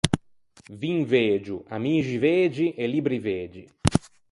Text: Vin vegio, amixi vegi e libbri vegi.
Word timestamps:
Vin 0.83 1.03
vegio, 1.05 1.63
amixi 1.75 2.17
vegi 2.17 2.73
e 2.73 2.87
libbri 2.87 3.19
vegi. 3.19 3.63